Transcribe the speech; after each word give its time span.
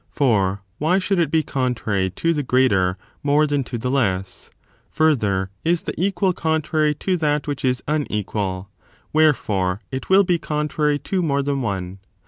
for 0.09 0.63
why 0.79 0.97
should 0.97 1.19
it 1.19 1.29
be 1.29 1.43
contrary 1.43 2.09
to 2.09 2.33
the 2.33 2.41
greater 2.41 2.97
more 3.21 3.45
than 3.45 3.63
to 3.63 3.77
the 3.77 3.91
less? 3.91 4.49
Further, 4.89 5.51
is 5.63 5.83
the 5.83 5.93
equal 5.95 6.33
contrary 6.33 6.95
to 6.95 7.15
that 7.17 7.47
which 7.47 7.63
is 7.63 7.83
tine€[ual; 7.87 8.65
wherefore, 9.13 9.79
it 9.91 10.09
will 10.09 10.23
be 10.23 10.39
contrary 10.39 10.97
to 10.97 11.21
more 11.21 11.43
than 11.43 11.61
one. 11.61 11.99